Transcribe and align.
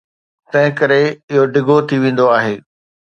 تنهنڪري 0.51 1.03
اهو 1.31 1.43
ڊگهو 1.53 1.75
ٿي 1.87 1.95
ويندو 2.03 2.25
آهي. 2.37 2.55